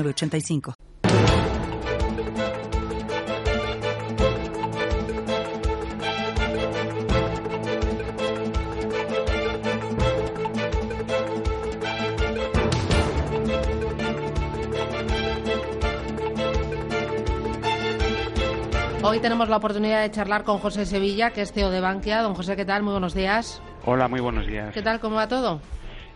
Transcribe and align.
85 0.00 0.74
Hoy 19.04 19.20
tenemos 19.20 19.50
la 19.50 19.56
oportunidad 19.56 20.00
de 20.00 20.10
charlar 20.10 20.42
con 20.44 20.58
José 20.58 20.86
Sevilla, 20.86 21.30
que 21.30 21.42
es 21.42 21.52
CEO 21.52 21.70
de 21.70 21.80
Bankia. 21.80 22.22
Don 22.22 22.34
José, 22.34 22.56
¿qué 22.56 22.64
tal? 22.64 22.82
Muy 22.82 22.92
buenos 22.92 23.12
días. 23.12 23.60
Hola, 23.84 24.08
muy 24.08 24.20
buenos 24.20 24.46
días. 24.46 24.72
¿Qué 24.72 24.80
tal? 24.80 25.00
¿Cómo 25.00 25.16
va 25.16 25.28
todo? 25.28 25.60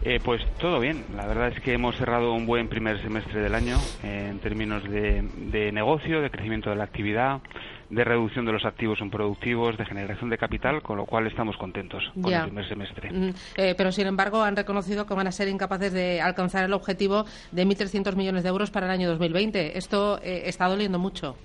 Eh, 0.03 0.21
pues 0.23 0.43
todo 0.59 0.79
bien. 0.79 1.05
La 1.17 1.27
verdad 1.27 1.49
es 1.49 1.61
que 1.61 1.73
hemos 1.73 1.97
cerrado 1.97 2.33
un 2.33 2.47
buen 2.47 2.69
primer 2.69 3.01
semestre 3.03 3.41
del 3.41 3.55
año 3.55 3.77
eh, 4.05 4.29
en 4.31 4.39
términos 4.39 4.85
de, 4.85 5.73
negocio, 5.73 6.21
de 6.21 6.31
crecimiento 6.31 6.71
de 6.71 6.77
la 6.77 6.85
actividad, 6.85 7.41
de 7.91 8.05
reducción 8.05 8.45
de 8.45 8.53
los 8.53 8.65
activos 8.65 9.01
improductivos, 9.01 9.77
de 9.77 9.85
generación 9.85 10.31
de 10.31 10.39
capital, 10.39 10.83
con 10.83 10.97
lo 10.97 11.07
cual 11.07 11.27
estamos 11.27 11.57
contentos 11.57 12.05
con 12.21 12.33
el 12.33 12.43
primer 12.45 12.69
semestre. 12.69 13.11
Mm, 13.11 13.31
eh, 13.57 13.75
pero, 13.77 13.91
sin 13.91 14.07
embargo, 14.07 14.43
han 14.43 14.57
reconocido 14.57 15.07
que 15.07 15.15
van 15.15 15.27
a 15.27 15.33
ser 15.33 15.49
incapaces 15.49 15.93
de 15.93 16.21
alcanzar 16.21 16.65
el 16.65 16.73
objetivo 16.73 17.25
de 17.53 17.67
1.300 17.67 18.15
millones 18.17 18.43
de 18.43 18.49
euros 18.49 18.71
para 18.71 18.87
el 18.87 18.93
año 18.93 19.09
2020. 19.09 19.79
Esto 19.79 20.21
está 20.23 20.69
doliendo 20.69 20.99
mucho. 20.99 21.37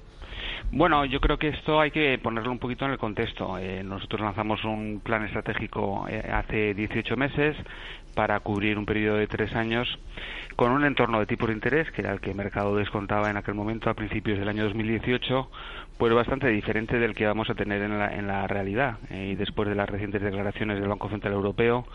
Bueno, 0.73 1.03
yo 1.03 1.19
creo 1.19 1.37
que 1.37 1.49
esto 1.49 1.81
hay 1.81 1.91
que 1.91 2.17
ponerlo 2.17 2.49
un 2.49 2.59
poquito 2.59 2.85
en 2.85 2.91
el 2.91 2.97
contexto. 2.97 3.57
Eh, 3.57 3.83
nosotros 3.83 4.21
lanzamos 4.21 4.63
un 4.63 5.01
plan 5.03 5.25
estratégico 5.25 6.05
eh, 6.07 6.23
hace 6.31 6.73
18 6.73 7.17
meses 7.17 7.57
para 8.13 8.39
cubrir 8.39 8.77
un 8.77 8.85
periodo 8.85 9.17
de 9.17 9.27
tres 9.27 9.55
años 9.55 9.99
con 10.55 10.71
un 10.71 10.85
entorno 10.85 11.19
de 11.19 11.25
tipo 11.25 11.47
de 11.47 11.53
interés, 11.53 11.89
que 11.91 12.01
era 12.01 12.11
el 12.13 12.19
que 12.19 12.31
el 12.31 12.35
mercado 12.35 12.75
descontaba 12.75 13.29
en 13.29 13.37
aquel 13.37 13.55
momento 13.55 13.89
a 13.89 13.93
principios 13.93 14.37
del 14.37 14.49
año 14.49 14.63
2018, 14.65 15.49
pues 15.97 16.13
bastante 16.13 16.47
diferente 16.49 16.99
del 16.99 17.15
que 17.15 17.25
vamos 17.25 17.49
a 17.49 17.55
tener 17.55 17.81
en 17.81 17.97
la, 17.97 18.13
en 18.13 18.27
la 18.27 18.47
realidad. 18.47 18.97
Eh, 19.09 19.31
y 19.33 19.35
después 19.35 19.69
de 19.69 19.75
las 19.75 19.89
recientes 19.89 20.21
declaraciones 20.21 20.79
del 20.79 20.89
Banco 20.89 21.09
Central 21.09 21.33
Europeo, 21.33 21.85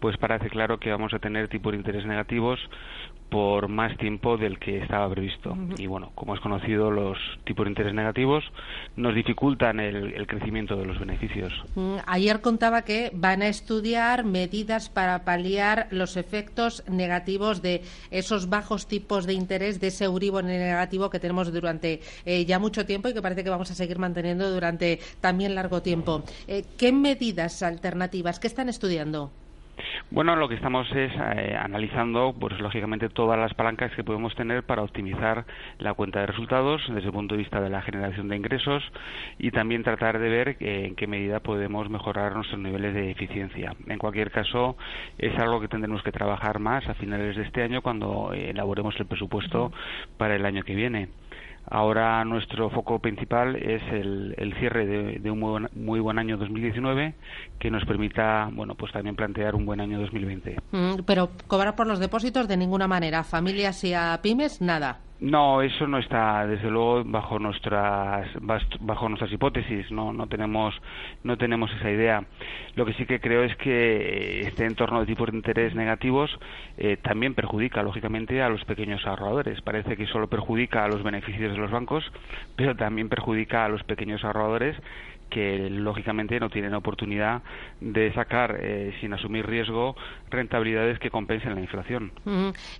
pues 0.00 0.16
parece 0.16 0.48
claro 0.50 0.78
que 0.78 0.90
vamos 0.90 1.14
a 1.14 1.18
tener 1.18 1.48
tipos 1.48 1.72
de 1.72 1.78
interés 1.78 2.06
negativos 2.06 2.60
por 3.34 3.68
más 3.68 3.96
tiempo 3.96 4.36
del 4.36 4.58
que 4.58 4.78
estaba 4.78 5.10
previsto. 5.10 5.56
Y 5.76 5.88
bueno, 5.88 6.12
como 6.14 6.34
es 6.34 6.40
conocido, 6.40 6.90
los 6.90 7.18
tipos 7.44 7.64
de 7.64 7.70
interés 7.70 7.92
negativos 7.92 8.44
nos 8.96 9.14
dificultan 9.14 9.80
el, 9.80 10.26
crecimiento 10.28 10.76
de 10.76 10.86
los 10.86 11.00
beneficios. 11.00 11.52
Mm, 11.74 11.96
ayer 12.06 12.40
contaba 12.40 12.82
que 12.82 13.10
van 13.12 13.42
a 13.42 13.48
estudiar 13.48 14.24
medidas 14.24 14.88
para 14.88 15.24
paliar 15.24 15.63
los 15.90 16.16
efectos 16.16 16.82
negativos 16.88 17.62
de 17.62 17.82
esos 18.10 18.48
bajos 18.48 18.86
tipos 18.86 19.26
de 19.26 19.34
interés, 19.34 19.80
de 19.80 19.88
ese 19.88 20.04
Euribor 20.04 20.44
negativo 20.44 21.10
que 21.10 21.20
tenemos 21.20 21.52
durante 21.52 22.00
eh, 22.24 22.44
ya 22.44 22.58
mucho 22.58 22.86
tiempo 22.86 23.08
y 23.08 23.14
que 23.14 23.22
parece 23.22 23.44
que 23.44 23.50
vamos 23.50 23.70
a 23.70 23.74
seguir 23.74 23.98
manteniendo 23.98 24.50
durante 24.50 25.00
también 25.20 25.54
largo 25.54 25.82
tiempo. 25.82 26.22
Eh, 26.46 26.64
¿Qué 26.76 26.92
medidas 26.92 27.62
alternativas? 27.62 28.38
¿Qué 28.38 28.46
están 28.46 28.68
estudiando? 28.68 29.30
Bueno, 30.10 30.36
lo 30.36 30.48
que 30.48 30.54
estamos 30.54 30.90
es 30.92 31.12
eh, 31.12 31.56
analizando, 31.58 32.34
pues 32.38 32.58
lógicamente, 32.60 33.08
todas 33.08 33.38
las 33.38 33.54
palancas 33.54 33.92
que 33.92 34.04
podemos 34.04 34.34
tener 34.34 34.62
para 34.62 34.82
optimizar 34.82 35.44
la 35.78 35.94
cuenta 35.94 36.20
de 36.20 36.26
resultados 36.26 36.82
desde 36.88 37.06
el 37.06 37.12
punto 37.12 37.34
de 37.34 37.40
vista 37.40 37.60
de 37.60 37.70
la 37.70 37.82
generación 37.82 38.28
de 38.28 38.36
ingresos 38.36 38.82
y 39.38 39.50
también 39.50 39.82
tratar 39.82 40.18
de 40.18 40.28
ver 40.28 40.56
en 40.60 40.94
qué 40.94 41.06
medida 41.06 41.40
podemos 41.40 41.90
mejorar 41.90 42.34
nuestros 42.34 42.60
niveles 42.60 42.94
de 42.94 43.10
eficiencia. 43.10 43.74
En 43.86 43.98
cualquier 43.98 44.30
caso, 44.30 44.76
es 45.18 45.36
algo 45.38 45.60
que 45.60 45.68
tendremos 45.68 46.02
que 46.02 46.12
trabajar 46.12 46.58
más 46.58 46.88
a 46.88 46.94
finales 46.94 47.36
de 47.36 47.42
este 47.42 47.62
año 47.62 47.82
cuando 47.82 48.32
eh, 48.32 48.50
elaboremos 48.50 48.94
el 49.00 49.06
presupuesto 49.06 49.72
para 50.16 50.36
el 50.36 50.46
año 50.46 50.62
que 50.62 50.74
viene. 50.74 51.08
Ahora 51.70 52.24
nuestro 52.24 52.68
foco 52.70 52.98
principal 52.98 53.56
es 53.56 53.82
el, 53.90 54.54
cierre 54.58 54.86
de, 54.86 55.30
un 55.30 55.40
muy 55.40 55.50
buen, 55.50 55.68
muy 55.74 56.00
buen, 56.00 56.18
año 56.18 56.36
2019 56.36 57.14
que 57.58 57.70
nos 57.70 57.84
permita, 57.84 58.50
bueno, 58.52 58.74
pues 58.74 58.92
también 58.92 59.16
plantear 59.16 59.54
un 59.54 59.64
buen 59.64 59.80
año 59.80 59.98
2020. 59.98 60.56
Mm, 60.72 60.94
pero 61.06 61.30
cobrar 61.46 61.74
por 61.74 61.86
los 61.86 61.98
depósitos 61.98 62.48
de 62.48 62.56
ninguna 62.56 62.86
manera, 62.86 63.24
familias 63.24 63.82
y 63.84 63.94
a 63.94 64.20
pymes, 64.22 64.60
nada. 64.60 65.00
No, 65.24 65.62
eso 65.62 65.86
no 65.86 65.96
está, 65.96 66.46
desde 66.46 66.70
luego, 66.70 67.02
bajo 67.02 67.38
nuestras 67.38 68.28
bajo 68.80 69.08
nuestras 69.08 69.32
hipótesis. 69.32 69.90
No, 69.90 70.12
no 70.12 70.26
tenemos 70.26 70.74
no 71.22 71.38
tenemos 71.38 71.72
esa 71.76 71.90
idea. 71.90 72.26
Lo 72.74 72.84
que 72.84 72.92
sí 72.92 73.06
que 73.06 73.20
creo 73.20 73.42
es 73.42 73.56
que 73.56 74.40
este 74.40 74.66
entorno 74.66 75.00
de 75.00 75.06
tipos 75.06 75.30
de 75.30 75.38
interés 75.38 75.74
negativos 75.74 76.38
eh, 76.76 76.98
también 76.98 77.32
perjudica, 77.34 77.82
lógicamente, 77.82 78.42
a 78.42 78.50
los 78.50 78.66
pequeños 78.66 79.06
ahorradores. 79.06 79.62
Parece 79.62 79.96
que 79.96 80.06
solo 80.08 80.28
perjudica 80.28 80.84
a 80.84 80.88
los 80.88 81.02
beneficios 81.02 81.52
de 81.52 81.58
los 81.58 81.70
bancos, 81.70 82.04
pero 82.54 82.76
también 82.76 83.08
perjudica 83.08 83.64
a 83.64 83.70
los 83.70 83.82
pequeños 83.82 84.22
ahorradores 84.24 84.76
que 85.30 85.68
lógicamente 85.70 86.38
no 86.38 86.48
tienen 86.48 86.74
oportunidad 86.74 87.42
de 87.80 88.12
sacar 88.14 88.58
eh, 88.60 88.92
sin 89.00 89.12
asumir 89.12 89.46
riesgo 89.46 89.96
rentabilidades 90.30 90.98
que 90.98 91.10
compensen 91.10 91.54
la 91.54 91.60
inflación. 91.60 92.12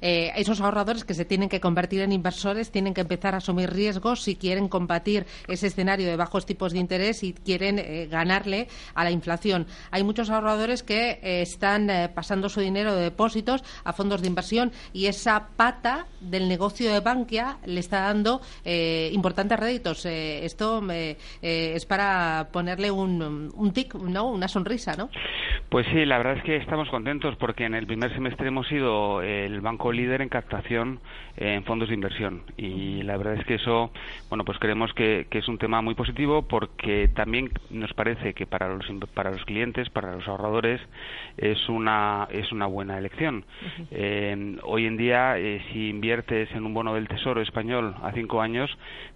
Eh, 0.00 0.32
esos 0.37 0.60
ahorradores 0.60 1.05
que 1.05 1.15
se 1.15 1.25
tienen 1.25 1.49
que 1.49 1.60
convertir 1.60 2.03
en 2.03 2.12
inversores 2.12 2.71
tienen 2.71 2.94
que 2.94 3.00
empezar 3.00 3.34
a 3.34 3.38
asumir 3.38 3.71
riesgos 3.71 4.22
si 4.22 4.37
quieren 4.37 4.69
combatir 4.69 5.27
ese 5.49 5.66
escenario 5.66 6.06
de 6.06 6.16
bajos 6.16 6.47
tipos 6.47 6.72
de 6.72 6.78
interés 6.78 7.22
y 7.22 7.32
quieren 7.32 7.78
eh, 7.78 8.06
ganarle 8.10 8.69
a 8.94 9.05
la 9.05 9.11
inflación. 9.11 9.66
Hay 9.91 10.05
muchos 10.05 10.31
ahorradores 10.31 10.82
que 10.82 11.19
están 11.22 11.88
pasando 12.15 12.49
su 12.49 12.61
dinero 12.61 12.94
de 12.94 13.05
depósitos 13.05 13.62
a 13.84 13.93
fondos 13.93 14.22
de 14.22 14.28
inversión 14.28 14.72
y 14.93 15.06
esa 15.06 15.49
pata 15.56 16.06
del 16.21 16.49
negocio 16.49 16.93
de 16.93 17.00
Bankia 17.00 17.59
le 17.66 17.81
está 17.81 18.03
dando 18.03 18.41
importantes 18.65 19.59
réditos. 19.59 20.06
esto 20.06 20.82
es 21.43 21.87
para 21.87 22.44
ponerle 22.49 22.91
un, 22.91 23.50
un 23.55 23.72
tic, 23.72 23.94
¿no? 23.94 24.28
Una 24.31 24.49
sonrisa, 24.49 24.94
¿no? 24.97 25.10
Pues 25.69 25.87
sí, 25.93 26.05
la 26.05 26.19
verdad 26.19 26.37
es 26.37 26.43
que 26.44 26.56
estamos 26.56 26.88
contentos 26.88 27.37
porque 27.37 27.65
en 27.65 27.75
el 27.75 27.87
primer 27.87 28.12
semestre 28.15 28.49
hemos 28.49 28.69
sido 28.69 29.22
el 29.22 29.60
banco 29.60 29.93
líder 29.93 30.22
en 30.22 30.28
captación 30.28 31.00
en 31.37 31.65
fondos 31.65 31.88
de 31.88 31.94
inversión 31.94 32.43
y 32.56 33.03
la 33.03 33.16
verdad 33.16 33.34
es 33.34 33.44
que 33.44 33.55
eso, 33.55 33.91
bueno, 34.28 34.44
pues 34.44 34.59
creemos 34.59 34.93
que, 34.94 35.27
es 35.31 35.49
un 35.49 35.59
tema 35.59 35.82
muy 35.82 35.97
positivo 35.97 36.43
porque 36.43 37.09
también 37.09 37.50
nos 37.71 37.93
parece 37.93 38.34
que 38.34 38.47
para 38.47 38.69
los 38.69 38.87
para 39.15 39.32
los 39.32 39.44
clientes, 39.44 39.91
para 39.91 40.15
los 40.15 40.28
ahorradores 40.28 40.81
es 41.37 41.69
una 41.69 42.28
es 42.31 42.53
una 42.53 42.66
buena 42.66 42.97
elección. 42.97 43.44
Eh, 43.91 44.56
hoy 44.62 44.87
en 44.87 44.97
día, 44.97 45.38
eh, 45.38 45.61
si 45.72 45.88
inviertes 45.88 46.53
en 46.53 46.65
un 46.65 46.72
bono 46.72 46.94
del 46.94 47.09
Tesoro 47.09 47.41
español 47.41 47.97
a 48.03 48.12
cinco 48.12 48.41
años, 48.41 48.71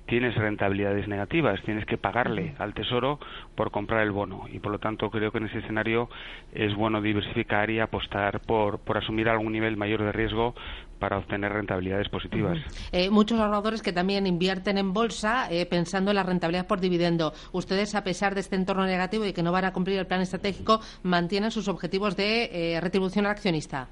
tienes 0.07 0.35
rentabilidades 0.35 1.07
negativas, 1.07 1.63
tienes 1.63 1.85
que 1.85 1.99
pagarle 1.99 2.55
al 2.59 2.75
Tesoro 2.75 3.08
por 3.55 3.71
comprar 3.71 4.03
el 4.03 4.13
bono 4.13 4.45
y 4.53 4.59
por 4.59 4.73
lo 4.73 4.79
tanto 4.79 5.11
creo 5.11 5.31
que 5.33 5.39
en 5.39 5.47
ese 5.47 5.59
escenario 5.59 6.09
es 6.53 6.75
bueno 6.75 7.01
diversificar 7.01 7.71
y 7.71 7.81
apostar 7.81 8.41
por, 8.41 8.79
por 8.81 8.99
asumir 8.99 9.29
algún 9.29 9.53
nivel 9.53 9.77
mayor 9.77 10.03
de 10.03 10.13
riesgo 10.13 10.55
para 10.99 11.19
obtener 11.19 11.53
rentabilidades 11.53 12.09
positivas. 12.09 12.59
Eh, 12.93 13.11
muchos 13.11 13.39
ahorradores 13.39 13.83
que 13.83 13.93
también 13.93 14.27
invierten 14.27 14.79
en 14.79 14.93
bolsa 14.93 15.47
eh, 15.51 15.65
pensando 15.67 16.11
en 16.11 16.17
la 16.17 16.23
rentabilidad 16.23 16.67
por 16.67 16.81
dividendo. 16.81 17.33
Ustedes, 17.53 17.95
a 17.95 18.05
pesar 18.05 18.35
de 18.35 18.41
este 18.41 18.57
entorno 18.57 18.85
negativo 18.85 19.25
y 19.25 19.33
que 19.33 19.43
no 19.43 19.53
van 19.53 19.65
a 19.65 19.73
cumplir 19.73 19.99
el 19.99 20.07
plan 20.07 20.21
estratégico, 20.21 20.81
mantienen 21.03 21.51
sus 21.51 21.69
objetivos 21.69 22.17
de 22.17 22.75
eh, 22.75 22.81
retribución 22.81 23.27
al 23.27 23.33
accionista. 23.33 23.89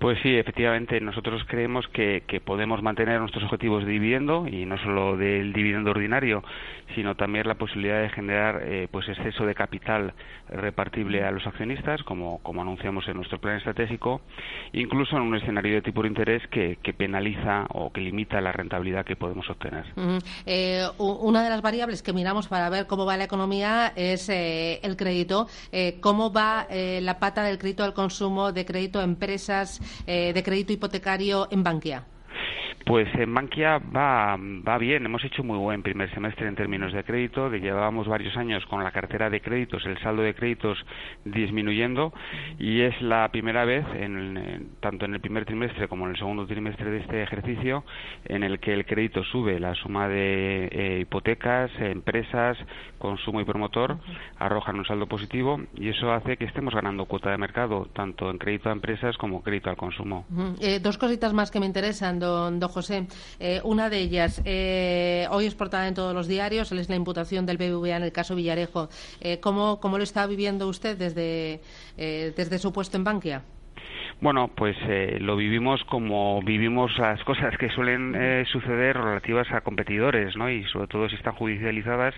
Pues 0.00 0.18
sí, 0.22 0.34
efectivamente, 0.34 0.98
nosotros 0.98 1.42
creemos 1.46 1.86
que, 1.88 2.22
podemos 2.42 2.82
mantener 2.82 3.20
nuestros 3.20 3.44
objetivos 3.44 3.84
de 3.84 3.92
dividendo 3.92 4.46
y 4.48 4.64
no 4.64 4.78
solo 4.78 5.18
del 5.18 5.52
dividendo 5.52 5.90
ordinario, 5.90 6.42
sino 6.94 7.16
también 7.16 7.46
la 7.46 7.56
posibilidad 7.56 8.00
de 8.00 8.08
generar 8.08 8.62
eh, 8.64 8.88
pues 8.90 9.06
exceso 9.10 9.44
de 9.44 9.54
capital 9.54 10.14
repartible 10.48 11.22
a 11.22 11.30
los 11.30 11.46
accionistas, 11.46 12.02
como, 12.02 12.38
como 12.38 12.62
anunciamos 12.62 13.06
en 13.08 13.16
nuestro 13.18 13.38
plan 13.42 13.58
estratégico, 13.58 14.22
incluso 14.72 15.16
en 15.16 15.22
un 15.22 15.36
escenario 15.36 15.74
de 15.74 15.82
tipo 15.82 16.00
de 16.00 16.08
interés 16.08 16.42
que, 16.48 16.78
penaliza 16.96 17.66
o 17.68 17.92
que 17.92 18.00
limita 18.00 18.40
la 18.40 18.52
rentabilidad 18.52 19.04
que 19.04 19.16
podemos 19.16 19.48
obtener. 19.50 19.84
Eh, 20.46 20.84
una 20.98 21.44
de 21.44 21.50
las 21.50 21.60
variables 21.60 22.02
que 22.02 22.12
miramos 22.14 22.48
para 22.48 22.70
ver 22.70 22.86
cómo 22.86 23.04
va 23.04 23.18
la 23.18 23.24
economía 23.24 23.92
es 23.94 24.30
eh, 24.30 24.80
el 24.82 24.96
crédito. 24.96 25.46
¿Cómo 26.00 26.32
va 26.32 26.66
la 26.70 27.18
pata 27.18 27.44
del 27.44 27.58
crédito 27.58 27.84
al 27.84 27.92
consumo, 27.92 28.50
de 28.50 28.64
crédito 28.64 28.98
a 28.98 29.04
empresas? 29.04 29.80
Eh, 30.06 30.32
de 30.32 30.42
crédito 30.42 30.72
hipotecario 30.72 31.48
en 31.50 31.62
Bankia? 31.62 32.04
Pues 32.86 33.08
en 33.14 33.32
Bankia 33.34 33.78
va, 33.78 34.36
va 34.36 34.78
bien, 34.78 35.04
hemos 35.04 35.22
hecho 35.24 35.44
muy 35.44 35.58
buen 35.58 35.82
primer 35.82 36.12
semestre 36.14 36.48
en 36.48 36.56
términos 36.56 36.92
de 36.92 37.04
crédito, 37.04 37.50
de 37.50 37.60
llevábamos 37.60 38.08
varios 38.08 38.36
años 38.36 38.64
con 38.66 38.82
la 38.82 38.90
cartera 38.90 39.28
de 39.28 39.40
créditos, 39.40 39.84
el 39.84 39.98
saldo 39.98 40.22
de 40.22 40.34
créditos 40.34 40.78
disminuyendo 41.24 42.12
y 42.58 42.80
es 42.80 43.00
la 43.02 43.28
primera 43.30 43.64
vez, 43.64 43.84
en, 43.94 44.70
tanto 44.80 45.04
en 45.04 45.14
el 45.14 45.20
primer 45.20 45.44
trimestre 45.44 45.88
como 45.88 46.06
en 46.06 46.12
el 46.12 46.16
segundo 46.16 46.46
trimestre 46.46 46.90
de 46.90 46.98
este 47.00 47.22
ejercicio, 47.22 47.84
en 48.24 48.42
el 48.42 48.58
que 48.60 48.72
el 48.72 48.86
crédito 48.86 49.22
sube, 49.24 49.60
la 49.60 49.74
suma 49.74 50.08
de 50.08 50.68
eh, 50.72 50.98
hipotecas, 51.02 51.70
empresas, 51.78 52.56
consumo 52.98 53.40
y 53.40 53.44
promotor 53.44 53.98
arrojan 54.38 54.78
un 54.78 54.86
saldo 54.86 55.06
positivo 55.06 55.60
y 55.74 55.88
eso 55.88 56.12
hace 56.12 56.36
que 56.36 56.46
estemos 56.46 56.74
ganando 56.74 57.04
cuota 57.04 57.30
de 57.30 57.38
mercado, 57.38 57.88
tanto 57.92 58.30
en 58.30 58.38
crédito 58.38 58.70
a 58.70 58.72
empresas 58.72 59.16
como 59.18 59.42
crédito 59.42 59.70
al 59.70 59.76
consumo. 59.76 60.26
Eh, 60.60 60.80
dos 60.80 60.98
cositas 60.98 61.32
más 61.32 61.50
que 61.50 61.60
me 61.60 61.66
interesan, 61.66 62.18
don, 62.18 62.58
don 62.58 62.69
José. 62.70 63.06
Eh, 63.38 63.60
una 63.64 63.90
de 63.90 63.98
ellas, 63.98 64.40
eh, 64.44 65.26
hoy 65.30 65.46
es 65.46 65.54
portada 65.54 65.88
en 65.88 65.94
todos 65.94 66.14
los 66.14 66.26
diarios, 66.26 66.72
es 66.72 66.88
la 66.88 66.96
imputación 66.96 67.46
del 67.46 67.58
BBVA 67.58 67.96
en 67.96 68.02
el 68.04 68.12
caso 68.12 68.34
Villarejo. 68.34 68.88
Eh, 69.20 69.40
¿cómo, 69.40 69.80
¿Cómo 69.80 69.98
lo 69.98 70.04
está 70.04 70.26
viviendo 70.26 70.68
usted 70.68 70.96
desde, 70.96 71.60
desde 71.96 72.58
su 72.58 72.72
puesto 72.72 72.96
en 72.96 73.04
Bankia? 73.04 73.42
Bueno, 74.20 74.48
pues 74.54 74.76
eh, 74.82 75.16
lo 75.18 75.34
vivimos 75.34 75.82
como 75.84 76.42
vivimos 76.42 76.96
las 76.98 77.22
cosas 77.24 77.56
que 77.56 77.70
suelen 77.70 78.14
eh, 78.14 78.44
suceder 78.52 78.98
relativas 78.98 79.50
a 79.50 79.62
competidores, 79.62 80.36
¿no? 80.36 80.50
Y 80.50 80.64
sobre 80.64 80.88
todo 80.88 81.08
si 81.08 81.14
están 81.14 81.34
judicializadas, 81.34 82.14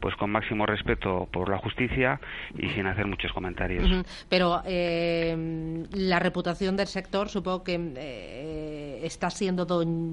pues 0.00 0.16
con 0.16 0.30
máximo 0.30 0.64
respeto 0.64 1.28
por 1.30 1.50
la 1.50 1.58
justicia 1.58 2.18
y 2.56 2.70
sin 2.70 2.86
hacer 2.86 3.06
muchos 3.06 3.32
comentarios. 3.32 3.86
Pero 4.30 4.62
eh, 4.64 5.84
la 5.92 6.18
reputación 6.18 6.74
del 6.74 6.86
sector 6.86 7.28
supongo 7.28 7.62
que 7.64 9.00
está 9.02 9.28
siendo 9.28 9.66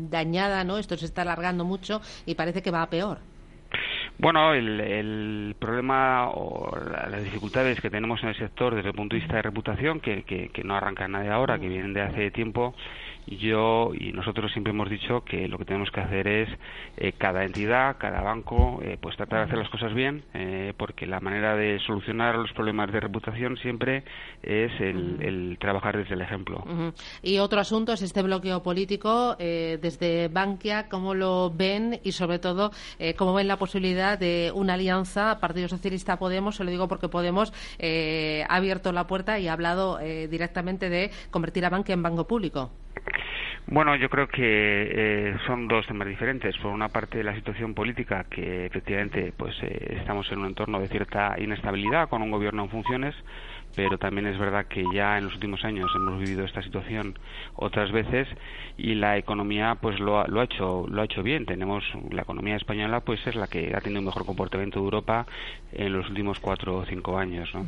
dañada, 0.09 0.65
¿no? 0.65 0.77
Esto 0.77 0.97
se 0.97 1.06
está 1.06 1.21
alargando 1.21 1.63
mucho 1.63 2.01
y 2.25 2.35
parece 2.35 2.62
que 2.62 2.71
va 2.71 2.81
a 2.81 2.89
peor. 2.89 3.19
Bueno, 4.21 4.54
el, 4.54 5.56
problema 5.60 6.30
o 6.30 6.77
las 7.10 7.24
dificultades 7.24 7.80
que 7.80 7.89
tenemos 7.89 8.21
en 8.21 8.30
el 8.30 8.36
sector 8.36 8.75
desde 8.75 8.89
el 8.89 8.95
punto 8.95 9.16
de 9.16 9.21
vista 9.21 9.38
de 9.38 9.44
reputación, 9.44 10.01
que, 10.01 10.24
que, 10.24 10.50
que 10.50 10.63
no 10.66 10.75
arrancan 10.75 11.13
nadie 11.13 11.30
ahora, 11.30 11.57
que 11.57 11.69
vienen 11.69 11.94
de 11.94 12.01
hace 12.01 12.30
tiempo, 12.30 12.75
yo 13.27 13.92
y 13.94 14.12
nosotros 14.12 14.51
siempre 14.51 14.71
hemos 14.71 14.89
dicho 14.89 15.24
que 15.24 15.48
lo 15.48 15.57
que 15.57 15.66
tenemos 15.66 15.92
que 15.92 16.01
hacer 16.01 16.27
es 16.27 16.50
eh, 16.98 17.13
cada 17.18 17.44
entidad, 17.44 17.98
cada 17.98 18.21
banco, 18.21 18.80
eh, 18.83 18.98
pues 19.00 19.16
tratar 19.16 19.39
de 19.39 19.45
hacer 19.45 19.57
las 19.57 19.69
cosas 19.69 19.94
bien, 19.94 20.24
eh, 20.33 20.74
porque 20.77 21.06
la 21.06 21.19
manera 21.19 21.56
de 21.56 21.80
solucionar 21.86 22.36
los 22.36 22.51
problemas 22.54 22.92
de 22.92 23.00
reputación 23.00 23.57
siempre 23.57 24.04
es 24.42 24.71
el, 24.80 25.57
trabajar 25.60 25.98
desde 25.98 26.16
el 26.16 26.21
ejemplo. 26.21 26.63
Y 27.21 27.39
otro 27.39 27.60
asunto 27.60 27.94
es 27.94 28.01
este 28.01 28.21
bloqueo 28.21 28.63
político 28.63 29.36
desde 29.38 30.27
Bankia, 30.27 30.88
cómo 30.89 31.13
lo 31.13 31.51
ven 31.51 32.00
y 32.04 32.12
sobre 32.12 32.39
todo 32.39 32.71
cómo 33.18 33.33
ven 33.33 33.48
la 33.48 33.57
posibilidad 33.57 34.18
de 34.18 34.51
una 34.54 34.74
alianza 34.74 35.39
Partido 35.39 35.68
Socialista 35.68 36.18
Podemos. 36.18 36.56
Se 36.56 36.63
lo 36.63 36.71
digo 36.71 36.88
porque 36.88 37.10
Podemos 37.10 37.51
ha 37.80 38.56
abierto 38.56 38.92
la 38.92 39.07
puerta 39.07 39.39
y 39.39 39.48
ha 39.48 39.54
hablado 39.54 39.98
directamente 39.98 40.89
de 40.89 41.12
convertir 41.31 41.66
a 41.66 41.69
Bankia 41.69 41.94
en 41.94 42.04
banco 42.04 42.25
público. 42.25 42.71
Bueno, 43.67 43.95
yo 43.95 44.09
creo 44.09 44.27
que 44.27 44.41
eh, 44.41 45.38
son 45.45 45.67
dos 45.67 45.85
temas 45.85 46.07
diferentes. 46.07 46.57
Por 46.57 46.71
una 46.71 46.89
parte, 46.89 47.23
la 47.23 47.35
situación 47.35 47.75
política, 47.75 48.25
que 48.29 48.65
efectivamente 48.65 49.31
pues 49.38 49.56
eh, 49.61 49.97
estamos 50.00 50.31
en 50.31 50.39
un 50.39 50.47
entorno 50.47 50.79
de 50.79 50.88
cierta 50.88 51.35
inestabilidad 51.39 52.09
con 52.09 52.21
un 52.23 52.31
gobierno 52.31 52.63
en 52.63 52.69
funciones, 52.69 53.15
pero 53.75 53.98
también 53.98 54.27
es 54.27 54.38
verdad 54.38 54.66
que 54.66 54.83
ya 54.94 55.18
en 55.18 55.25
los 55.25 55.33
últimos 55.33 55.63
años 55.63 55.92
hemos 55.95 56.19
vivido 56.19 56.44
esta 56.45 56.62
situación 56.62 57.18
otras 57.56 57.92
veces 57.92 58.27
y 58.77 58.95
la 58.95 59.18
economía 59.18 59.77
pues 59.81 60.00
lo, 60.00 60.25
lo 60.27 60.42
ha 60.42 60.44
hecho 60.45 60.86
lo 60.89 61.01
ha 61.01 61.06
hecho 61.06 61.24
bien 61.24 61.45
tenemos 61.45 61.83
la 62.12 62.21
economía 62.24 62.56
española 62.56 63.01
pues 63.01 63.25
es 63.27 63.36
la 63.36 63.48
que 63.48 63.74
ha 63.75 63.81
tenido 63.81 64.00
un 64.00 64.06
mejor 64.06 64.25
comportamiento 64.25 64.80
de 64.80 64.86
Europa 64.86 65.25
en 65.71 65.94
los 65.94 66.07
últimos 66.10 66.39
cuatro 66.39 66.77
o 66.77 66.86
cinco 66.86 67.18
años 67.18 67.50
¿no? 67.54 67.66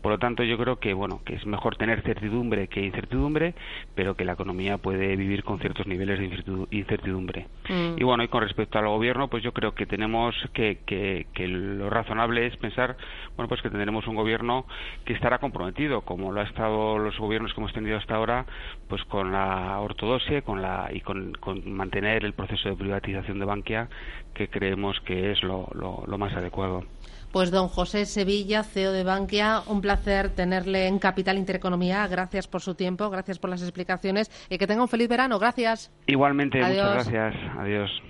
por 0.00 0.12
lo 0.12 0.18
tanto 0.18 0.42
yo 0.42 0.58
creo 0.58 0.78
que 0.78 0.94
bueno 0.94 1.20
que 1.24 1.34
es 1.34 1.46
mejor 1.46 1.76
tener 1.76 2.02
certidumbre 2.02 2.68
que 2.68 2.84
incertidumbre 2.84 3.54
pero 3.94 4.14
que 4.16 4.24
la 4.24 4.32
economía 4.32 4.78
puede 4.78 5.14
vivir 5.16 5.44
con 5.44 5.58
ciertos 5.60 5.86
niveles 5.86 6.18
de 6.18 6.66
incertidumbre 6.70 7.46
mm. 7.68 7.98
y 7.98 8.04
bueno 8.04 8.24
y 8.24 8.28
con 8.28 8.42
respecto 8.42 8.78
al 8.78 8.88
gobierno 8.88 9.28
pues 9.28 9.42
yo 9.42 9.52
creo 9.52 9.74
que 9.74 9.86
tenemos 9.86 10.34
que, 10.52 10.80
que, 10.86 11.26
que 11.34 11.46
lo 11.46 11.90
razonable 11.90 12.46
es 12.46 12.56
pensar 12.56 12.96
bueno 13.36 13.48
pues 13.48 13.62
que 13.62 13.70
tendremos 13.70 14.06
un 14.06 14.16
gobierno 14.16 14.66
que 15.04 15.12
estará 15.12 15.35
comprometido, 15.38 16.02
como 16.02 16.32
lo 16.32 16.40
ha 16.40 16.44
estado 16.44 16.98
los 16.98 17.18
gobiernos 17.18 17.52
que 17.54 17.60
hemos 17.60 17.72
tenido 17.72 17.96
hasta 17.96 18.14
ahora, 18.14 18.46
pues 18.88 19.02
con 19.04 19.32
la 19.32 19.78
ortodoxia 19.80 20.42
con 20.42 20.62
la, 20.62 20.88
y 20.92 21.00
con, 21.00 21.32
mantener 21.66 22.24
el 22.24 22.32
proceso 22.32 22.68
de 22.68 22.76
privatización 22.76 23.38
de 23.38 23.44
Bankia, 23.44 23.88
que 24.34 24.48
creemos 24.48 24.98
que 25.00 25.32
es 25.32 25.42
lo, 25.42 25.68
lo, 25.74 26.18
más 26.18 26.34
adecuado. 26.34 26.84
Pues 27.32 27.50
don 27.50 27.68
José 27.68 28.06
Sevilla, 28.06 28.62
CEO 28.62 28.92
de 28.92 29.04
Bankia, 29.04 29.62
un 29.66 29.80
placer 29.80 30.30
tenerle 30.30 30.86
en 30.86 30.98
Capital 30.98 31.36
Intereconomía. 31.36 32.06
Gracias 32.06 32.46
por 32.46 32.62
su 32.62 32.74
tiempo, 32.74 33.10
gracias 33.10 33.38
por 33.38 33.50
las 33.50 33.62
explicaciones 33.62 34.30
y 34.48 34.56
que 34.56 34.66
tenga 34.66 34.82
un 34.82 34.88
feliz 34.88 35.08
verano. 35.08 35.38
Gracias. 35.38 35.90
Igualmente, 36.06 36.58
muchas 36.58 37.08
gracias. 37.10 37.34
Adiós. 37.58 38.02